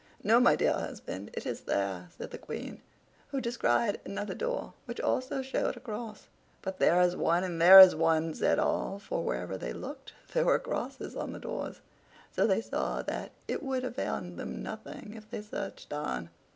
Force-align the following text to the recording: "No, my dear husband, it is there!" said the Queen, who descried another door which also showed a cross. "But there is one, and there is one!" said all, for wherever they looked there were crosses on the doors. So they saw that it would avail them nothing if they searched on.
"No, 0.23 0.39
my 0.39 0.55
dear 0.55 0.73
husband, 0.73 1.29
it 1.35 1.45
is 1.45 1.61
there!" 1.61 2.09
said 2.17 2.31
the 2.31 2.39
Queen, 2.39 2.81
who 3.27 3.39
descried 3.39 4.01
another 4.03 4.33
door 4.33 4.73
which 4.85 4.99
also 4.99 5.43
showed 5.43 5.77
a 5.77 5.79
cross. 5.79 6.27
"But 6.63 6.79
there 6.79 6.99
is 7.01 7.15
one, 7.15 7.43
and 7.43 7.61
there 7.61 7.77
is 7.79 7.93
one!" 7.95 8.33
said 8.33 8.57
all, 8.57 8.97
for 8.97 9.23
wherever 9.23 9.57
they 9.59 9.73
looked 9.73 10.13
there 10.33 10.45
were 10.45 10.57
crosses 10.57 11.15
on 11.15 11.33
the 11.33 11.39
doors. 11.39 11.81
So 12.35 12.47
they 12.47 12.61
saw 12.61 13.03
that 13.03 13.29
it 13.47 13.61
would 13.61 13.83
avail 13.83 14.19
them 14.21 14.63
nothing 14.63 15.13
if 15.15 15.29
they 15.29 15.43
searched 15.43 15.93
on. 15.93 16.31